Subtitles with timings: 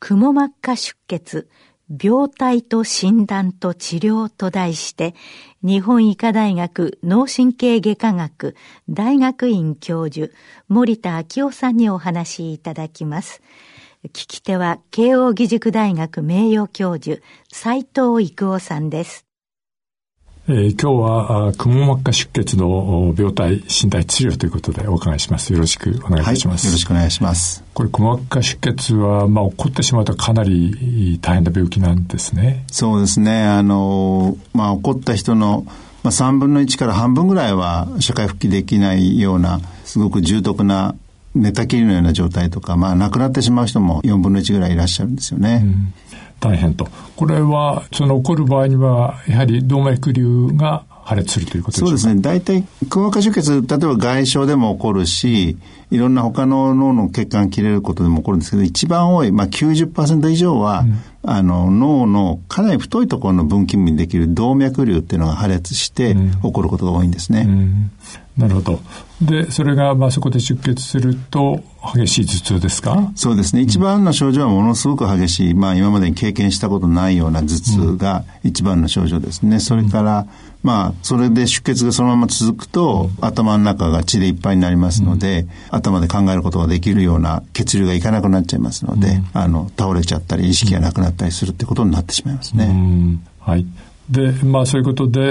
[0.00, 1.48] くも膜下出血
[1.88, 5.14] 病態と診断と治療と題して、
[5.62, 8.56] 日本医科大学脳神経外科学
[8.90, 10.32] 大学院教授、
[10.68, 13.40] 森田昭夫さんにお話しいただきます。
[14.04, 19.27] 聞き手は、慶應義塾大学名誉教授、斎藤育夫さんです。
[20.50, 25.52] えー、今日はくも膜下出血の病態診断治療ということでお伺いします。
[25.52, 26.64] よろしくお願いいたします。
[26.64, 27.62] はい、よろしくお願いします。
[27.74, 32.64] これくも膜下出血はまあ起こってしまうとかなり大変な病気なんですね。
[32.68, 33.44] そうですね。
[33.44, 35.66] あのまあ起こった人の
[36.02, 40.94] まあ3分の1から半分ぐらいは社会復帰できないようなすごく重篤な
[41.34, 45.60] 寝たきりのような状態とか、まあ亡くなってしまう人も4分の1ぐらいいらっしゃるんですよね。
[45.62, 45.94] うん
[46.40, 46.88] 大変と。
[47.16, 52.20] これは、その起こる場合には、やはり動脈瘤が破裂するということでそうですね。
[52.20, 55.56] 大体、くも膜下出血、例えば外傷でも起こるし、
[55.90, 67.46] いろんな他の脳の血管切れることでも起こるんですけど、一番多い、まあ90%以上は、うん、あの、脳のかなり太いところの分岐部にできる動脈瘤っていうのが破裂して起こることが多いんですね。
[67.48, 67.90] うんうん
[68.38, 68.80] なるほど。
[69.20, 71.60] で、それが、まあ、そこで出血すると、
[71.94, 73.12] 激しい頭痛ですか？
[73.14, 73.62] そうですね。
[73.62, 79.60] 一番の症状はものすごく激しい、まあ、今までに経験したことないような頭痛が一番の症状ですね。
[79.60, 80.26] それから、
[80.62, 93.18] まあ、それで出血がそのまま続くと、頭の中が血でいっぱいになりますので、頭で考えることができるような血流がいかなくなっちゃいますので、あの、倒れちゃったり、意識がなくなったりするってことになってしまいますね。
[93.40, 93.66] はい。
[94.10, 95.24] で、まあそういうことで、え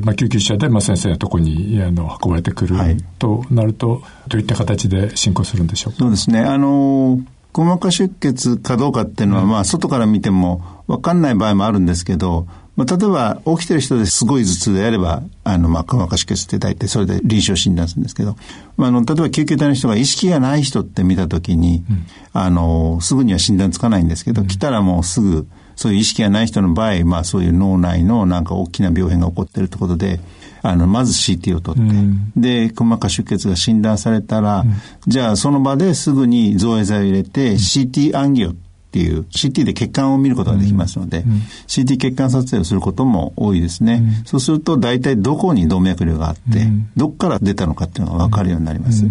[0.00, 2.76] ー、まあ救急車で、まあ先生のところに、あの、運ばれてくる、
[3.18, 5.98] となると、どういった形で進行するんでしょうか？
[6.00, 6.40] そうですね。
[6.40, 7.20] あの、
[7.52, 18.36] くも膜下出血かどうかっていうのは、うん、まあ外から見ても分かんない場合もあるんですけど、まあ、例えば起きてる人ですごい頭痛であれば、あの、まあ、くも膜下出血って大体それで臨床診断するんですけど、
[18.76, 25.48] まあ、あの、例えば救急隊の人が意識がない人って見たときに、うん、あの、すぐには診断つかないんですけど、うん、来たらもうすぐ、
[25.78, 30.18] そういう意識がない人の場合、まあそういう脳内のなんか大きな病変が起こっているということで、
[30.60, 34.72] あの、まず CT を取って、うん、で、くも膜下出血が診断されたら、うん、
[35.06, 38.54] じゃあその場ですぐに造影剤を入れて、CT アンギオ
[38.98, 41.32] っていう CT で血管を見ることができますので、うん、
[41.68, 44.02] CT 血管撮影をすることも多いですね。
[44.02, 49.04] うん、そうすると大体どこに動脈瘤があって、うん、どこから出たのかっていうのが分かるようになります。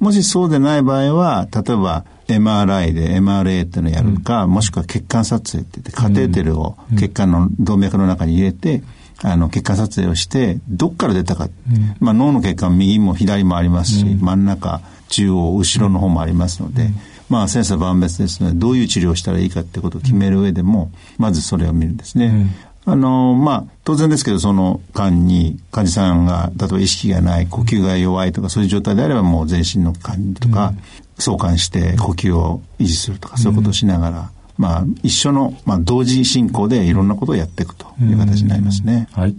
[0.00, 8.82] もしそうでない場合は、例えば MRI で MRA っていうのをやるか、うん、もしくは血管撮影って言って、カテーテルを血管の動脈の中に入れて、
[9.22, 11.44] あの、血管撮影をして、どっから出たか。
[11.44, 16.90] うん、まあ、脳の血管右も左もありますし、うん、真ん中、中央、後ろの方もありますので、
[17.32, 22.54] まあ、千差万別ですので、どういう治療をしたらいいかってことを決める上でも、まずそれを見るんですね。
[22.84, 30.74] あの、まあ、当然ですけど、その間に患者さんが、例えば意識がない、呼吸が弱いとか、そういう状態であればもう全身の管理とか、
[31.18, 39.08] 相関して呼吸を維持するとか、そういうことをしながら、まあ、一緒の、まあ、同時進行でいろんなことをやっていくという形になりますね。
[39.12, 39.34] はい。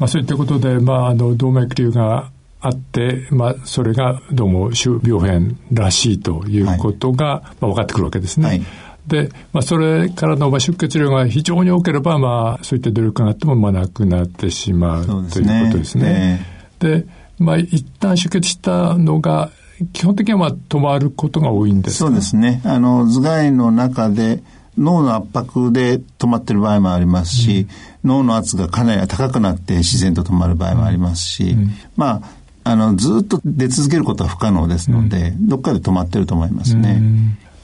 [0.00, 2.30] まあ、そういったことで、まあ、あの、動脈瘤が
[2.60, 8.46] あって、まあ、それがどうも種病変らしいということが、はい、まあ、分かってくるわけですね。
[8.46, 8.62] はい。
[9.06, 16.44] で、まあ、それからのまあ出血量が非常に多ければ、まあ、そういった努力があっても、まあ、なくなってしまうということですね。
[16.80, 17.06] で、
[17.38, 19.50] まあ、一旦出血したのが、
[19.92, 22.62] 基本的にはまあ止まることが多いんですそうですね。
[22.64, 24.42] あの、頭蓋の中で、
[24.78, 27.66] 脳の圧迫で止まってる場合もありますし、
[28.04, 32.22] うん、脳の圧がかなり高くなって自然と止まる場合もありますし、うん、まあ、
[32.66, 37.00] あの、ずっと出続けることは不可能ですので、うん、どっかで止まってると思いますね。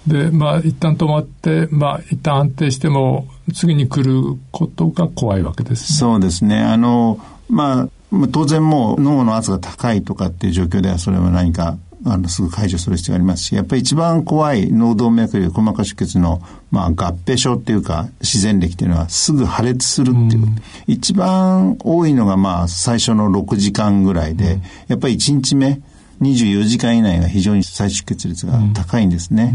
[0.07, 6.61] で、まあ、一旦止まって、まあ、一旦安定しても、次に来ることが怖いわけです、ね、そうですね。
[6.61, 7.19] あの、
[7.49, 7.89] まあ、
[8.31, 20.43] 当然もう脳の圧が高いとかっていう状況ではそれは何かあの、すぐ解除する必要がありますし、やっぱり一番怖い脳動脈瘤細か出血の、まあ、合併症っていうか、自然歴っていうのはすぐ破裂するっていう。
[20.45, 20.57] うん、
[20.87, 25.81] 一番多いのが、まあ、最初の6時間ぐらいで、うん、やっぱり1日目、
[26.21, 29.55] 24時間以内が非常に再出血率が高いんですね。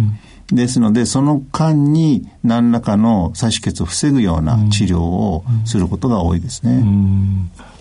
[0.51, 6.83] うん、ですので、その間に何らかの再出血を防ぐような治療をすることが多いですね。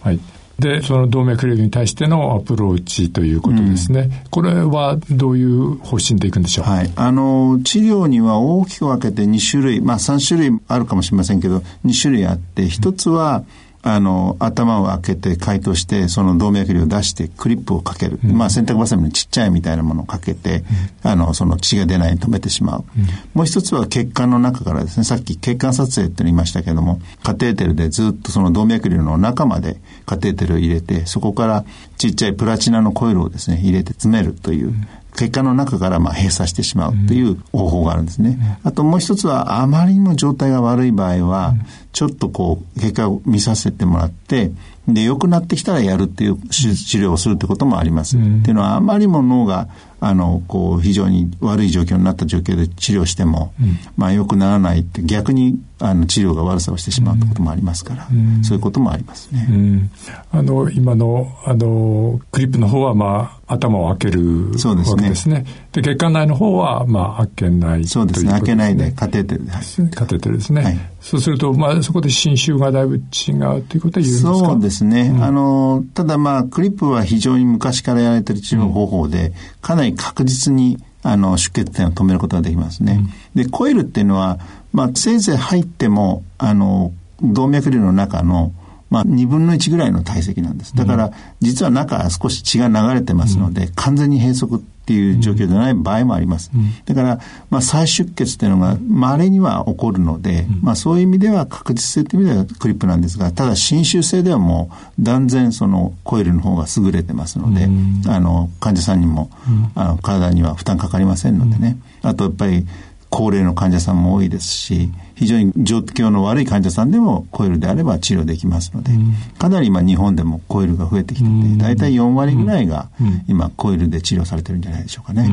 [0.03, 0.21] はい。
[0.59, 4.01] で、その動脈瘤に対してのアプローチということですね。
[4.01, 6.65] うん、これはどういう方針でいくんでしょう？
[6.65, 6.93] はい。
[6.97, 18.19] あの、治療には大きく分けて2種類、まあ3種類あるかもしれませんけど、2種類あって、1つは、うんあの、頭を開けて解凍して、その動脈瘤を出してクリップをかける。
[18.25, 20.65] うん、まあ、洗濯バサミのちっちゃいみたいなものをかけて、
[21.05, 22.85] うん、あの、その血が出ないように止めてしまう。
[22.99, 31.65] うん、もう一つは血管の中からですね、さっき血管撮影って言いましたけども、カテーテルでずっとその動脈瘤の中までカテーテルを入れて、そこから
[31.97, 34.75] ちっちゃいプラチナのコイルをですね、入れて詰めるという、
[35.17, 38.59] 血管の中からまあ閉鎖してしまうという方法があるんですね。
[38.63, 41.55] あともう一つは、あまりにも状態が悪い場合は、
[41.93, 44.53] ちょっとこう、結果を見させてもらって、
[44.89, 46.69] で、良くなってきたらやるっていう治
[46.99, 48.17] 療をするってこともあります。
[48.17, 49.69] うん、っていうのは、あまりも脳が、
[49.99, 59.91] あの、こう、非常に悪い状況になった状況で治療しても、うん、まあ、良くならないって、逆に、あの、治療が悪さをしてしまうってこともありますから、うん、そういうこともありますね。
[60.31, 65.09] あの、今の、あの、クリップの方は、まあ、頭を開けるそうですね。
[65.09, 65.45] ですね。
[65.83, 68.31] で、血管内の方は、まあ、開けない、ね、そうですね。
[68.31, 69.53] 開けないで、カテーテルで。
[69.95, 70.63] カテーテルですね。
[70.63, 74.35] はい、そうすると、まあ、そこで侵襲がだいぶ違うということは言うんですか？
[74.35, 75.13] そうですね。
[75.15, 83.05] うん、あの、ただまあ、クリップは非常に昔からやられている治療方法で、かなり確実に、あの、出血点を止めることができますね。
[83.35, 84.39] うん、で、コイルっていうのは、
[84.73, 88.53] まあ、せいぜい入っても、あの、動脈瘤の中の、
[88.89, 90.75] まあ、2分の1ぐらいの体積なんです。
[90.77, 96.53] だから、実は中少し血が流れてますので、完全に閉塞っていう状況でない場合もあります。
[96.85, 107.69] だから、まあ、再出血っていうのが稀には起こるので、まあ、そういう意味では確実性という意味ではクリップなんですが、ただ侵襲性ではもう断然そのコイルの方が優れてますので、
[108.09, 109.29] あの、患者さんにも、
[109.75, 111.79] あの、体には負担かかりませんのでね。
[112.03, 112.65] あと、やっぱり、
[113.11, 122.89] 高齢の患者さんも多いですし、非常に状況の悪い患者さんでもコイルであれば治療できますので、うん、かなり今日本でもコイルが増えてきてて、大体4割ぐらいが
[123.29, 125.29] 今コイルで治療されてるんじゃないでしょうかね。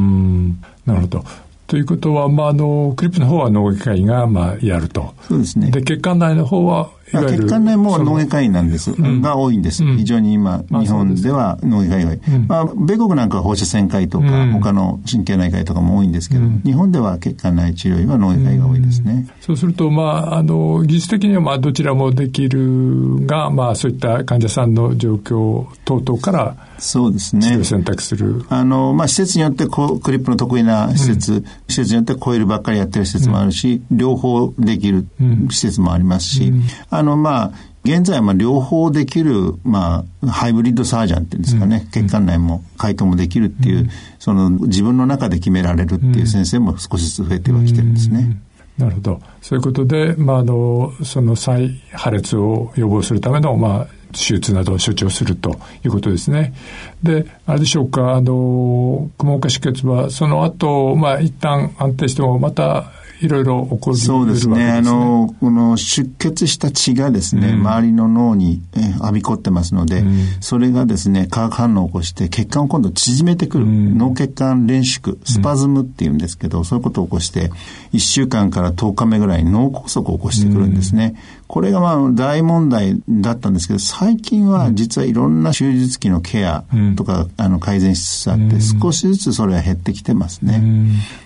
[0.85, 1.25] なるほど。
[1.67, 5.13] ということは、まあ、あの、クリップの方は脳外科医が、まあ、やると。
[5.27, 5.71] そうですね。
[5.71, 9.83] で、血管内の方は、血管内も脳外科医なんです、うん、が多いんです。
[9.83, 12.19] 非常に今、日本では脳外科医が多い。
[12.47, 19.27] まあ、米国なんかは放射線科医とか、他の神経内科医とかも多いんですけど、日本では血管内治療医は脳外科医が多いですね。
[19.41, 27.47] そうすると、まあ、あの、技術的には、まあ、どちらもできるが、まあ、そういった患者さんの状況等々から、そうですね。
[27.47, 28.45] 治療選択する。
[28.49, 35.07] あの、まあ、施設によってこう、クリップの得意な施設、うん、施設によってコイルばっかりやってる施設もあるし、うん、両方できる
[35.49, 36.63] 施設もありますし、うん、
[36.97, 37.51] あの、まあ、
[37.83, 48.37] 現在、まあ、両方できる、まあ、ハイブリッドサージャンっていうんですかね、血管内も解凍もできるっていう、その、自分の中で決められるっていう先生も少しずつ増えてはきてるんですね。
[48.77, 49.21] なるほど。
[49.41, 56.53] そういうことで、まあ、あの、その再破裂を予防するための、まあ、手術などを処置をするということですね。
[57.01, 62.91] で、あれでしょうか、あの、くも膜下出血は、その後、まあ、一旦安定しても、また、
[63.23, 64.69] いろいろ起こるそうですね。
[64.69, 73.63] あの、この出血した血がですね、うん、周りの脳に、え浴びこってますので、うん、それがですね、化学反応を起こして血管を今度縮めてくる。
[73.63, 77.49] うん、脳血管連縮、スパズムっていうんですけど、そういうことを起こして、
[77.93, 81.15] 1週間から10日目ぐらいに脳梗塞を起こしてくるんですね。
[81.53, 86.63] これがまあ大問題だったんですけど、最近は実はいろんな手術期のケア
[86.95, 90.63] とか、あの改善しつつあって、少しずつそれは減ってきてますね。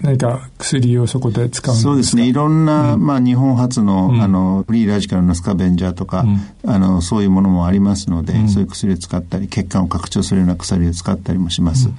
[0.01, 1.71] 何か薬をそこで使うんですか？
[1.73, 2.27] そうですね。
[2.27, 6.25] いろんな、まあ日本初の、あの、フリーラジカルのスカベンジャーとか、
[6.65, 11.89] あの、そういうものもありますので、そういう薬を使ったり、血管を拡張するような薬を使ったりもします。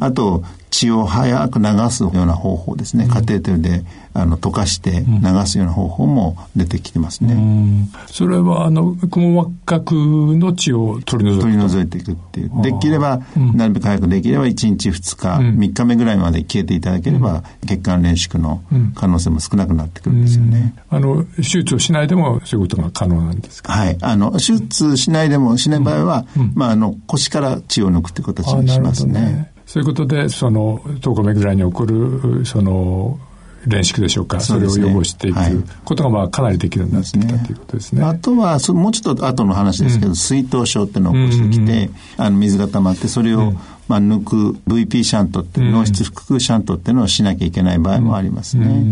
[0.00, 0.42] あと、
[0.74, 3.06] 血を早く流すような方法ですね。
[3.06, 7.88] カテーテルであの溶かして流すような方法も出てきてますね。
[8.06, 9.96] それはあのくも膜角
[10.36, 12.50] の血を取り除く取り除いていくっていう。
[12.62, 13.20] できれば、
[13.54, 18.60] なるべく早くできれば1日2日、うん、3日目ぐらいまで消えていただければ、血管連縮の
[18.96, 20.74] 可能性も少なくなってくるんですよね。
[20.90, 23.72] あの手術をしないでもそういうことが可能なんですか？
[23.72, 23.96] はい。
[24.00, 29.53] あの手術しないでもしない場合は、まああの腰から血を抜くって形にしますね。
[29.66, 33.18] そういうことで、その、10日目ぐらいに起こる、その、
[33.66, 38.04] 連縮でしょうか、それを予防していくことが、まあ、かなりできるようになってきたということですね。
[38.04, 43.54] あとは、もうちょっと後の話ですけど、水頭症っていうのを起こしてきて、あの、水が溜まって、それを、
[43.88, 48.84] まあ、抜く VP シャントって、脳室腹腔シャントっていうのをしなきゃいけない場合もありますね。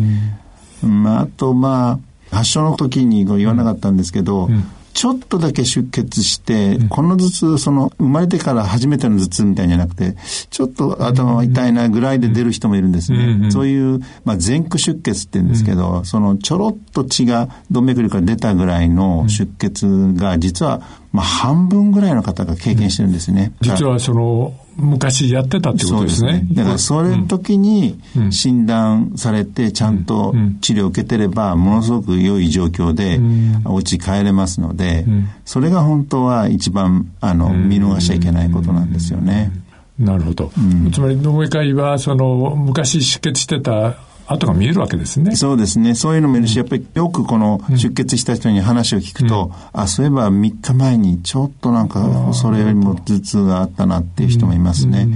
[0.82, 1.98] まあ、あと、ま
[2.30, 4.48] あ、発症の時に言わなかったんですけど、
[4.94, 10.16] ちょっとだけ出血して、うん、この頭痛、その、生まれてから初めての頭痛みたいじゃなくて、
[10.50, 13.50] ちょっと頭が痛いなぐらいで出る人もいるんですね。
[13.50, 20.82] そういう、まあ、前駆出血って言うんですけど、その、ちょろっと血が動脈瘤から出たぐらいの出血が、実は、
[21.12, 23.52] まあ、半分ぐらいの方が経験してるんですね。
[23.60, 26.44] 実はその、昔やってたってことですね。
[26.48, 26.54] すね。
[26.54, 28.00] だから、それ時に
[28.30, 33.20] 診断されて、ちゃんと治療を受けてれば、ものすごく良い状況で、
[33.64, 35.06] お家帰れますので、
[35.44, 39.52] それが本当は一番、あの、見逃しちゃいけないことなんですよね。
[39.98, 40.50] なるほど。
[40.92, 43.96] つまり、脳外科医は、その、昔出血してた
[44.32, 45.36] 跡が見えるわけですね。
[45.36, 45.94] そうですね。
[45.94, 55.08] そういうのもいるし、やっぱりよくこの出血した人に話を聞くと、うん、あ、そういえば3日前にちょっとなんかそれよりも頭痛があったなっていう人もいますね。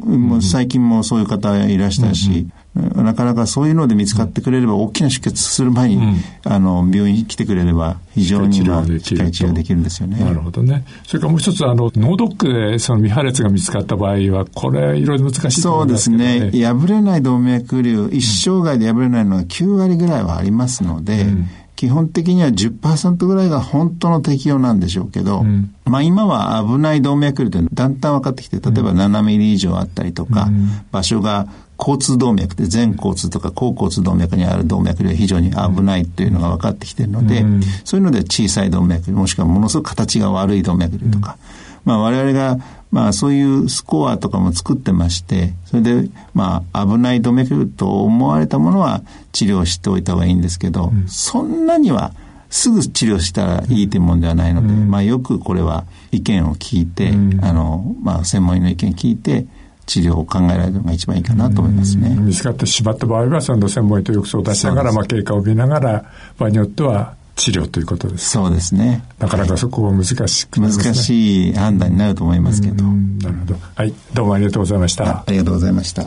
[0.00, 10.18] うん、もう最近もそういう方いらしたし、なかなかそういうので見つかってくれれば、大きな出血する前に、うん、あの、病院に来てくれれば、非常に、まあ、しっかり治療できるんですよね。
[10.22, 10.84] なるほどね。
[11.06, 16.64] それからもう一つ、あの、脳ドックでその未破裂が見つかった場合は、これ、いろいろ難しいと思いますけど、ね、そうですね。
[16.64, 21.48] 破れない動脈瘤、一生涯で破れないのは9割ぐらいはありますので、うん。
[21.76, 31.46] 基本的には10%ぐらいが本当の適用なんでしょうけど、うん、まあ今は危ない動脈瘤ってだんだん分かってきて、例えば7ミリ以上あったりとか、うん、場所が
[31.78, 41.36] 交通動脈で全交通とか高交通動脈にある動脈では非常に危ないというのが分かってきているので、うん、そういうので小さい動脈もしくはものすごく形が悪い動脈とか、
[41.84, 42.58] うん、まあ我々が
[42.90, 49.02] まあそういうスコアとかも作ってまして、それでまあ危ない動脈と思われたものは
[49.32, 52.14] 治療しておいた方がいいんですけど、うん、そんなには
[52.48, 57.10] すぐ治療したらいいというものではないので、まあよくこれは意見を聞いて、
[57.42, 59.46] あの、まあ専門医の意見を聞いて、
[59.86, 62.10] 治療を考えられるのが一番いいかなと思いますね。
[62.10, 66.04] 見つかってしまった場合は、その専門医と浴槽を出しながら、まあ、経過を見ながら、
[66.38, 68.30] 場合によっては治療ということです。
[68.30, 69.04] そうですね。
[69.18, 72.84] なかなかそこは難しく、ね、難しい判断になると思いますけど。
[72.84, 73.56] なるほど。
[73.74, 73.94] はい。
[74.12, 75.18] どうもありがとうございました。
[75.20, 76.06] ありがとうございました。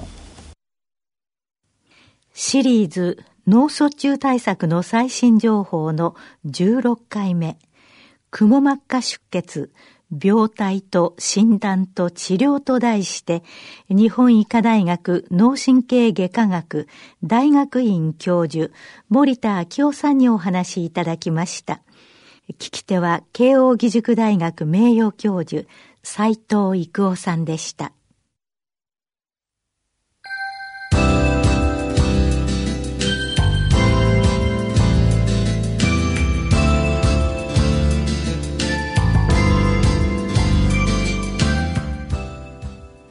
[2.33, 7.57] シリーズ脳卒中対策の最新情報の16回目。
[8.31, 9.71] くも膜下出血
[10.11, 13.43] 病態と診断と治療と題して、
[13.89, 16.87] 日本医科大学脳神経外科学
[17.23, 18.71] 大学院教授、
[19.09, 21.81] 森田昭夫さんにお話しいただきました。
[22.53, 25.67] 聞き手は慶應義塾大学名誉教授、
[26.01, 27.91] 斉藤育夫さんでした。